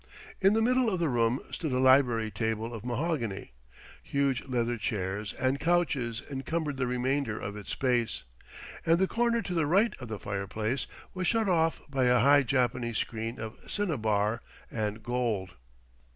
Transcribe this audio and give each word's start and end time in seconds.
In 0.41 0.53
the 0.53 0.63
middle 0.63 0.89
of 0.91 0.99
the 0.99 1.09
room 1.09 1.41
stood 1.51 1.71
a 1.71 1.77
library 1.77 2.31
table 2.31 2.73
of 2.73 2.83
mahogany; 2.83 3.51
huge 4.01 4.43
leather 4.47 4.75
chairs 4.75 5.31
and 5.33 5.59
couches 5.59 6.23
encumbered 6.27 6.77
the 6.77 6.87
remainder 6.87 7.39
of 7.39 7.55
its 7.55 7.69
space. 7.69 8.23
And 8.83 8.97
the 8.97 9.07
corner 9.07 9.43
to 9.43 9.53
the 9.53 9.67
right 9.67 9.93
of 9.99 10.07
the 10.07 10.17
fireplace 10.17 10.87
was 11.13 11.27
shut 11.27 11.47
off 11.47 11.83
by 11.87 12.05
a 12.05 12.17
high 12.19 12.41
Japanese 12.41 12.97
screen 12.97 13.39
of 13.39 13.59
cinnabar 13.67 14.41
and 14.71 15.03
gold. 15.03 15.51